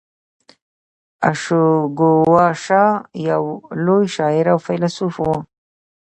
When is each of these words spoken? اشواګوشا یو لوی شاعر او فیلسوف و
اشواګوشا 1.29 2.85
یو 3.29 3.43
لوی 3.85 4.05
شاعر 4.15 4.45
او 4.53 4.59
فیلسوف 4.65 5.15
و 5.23 5.27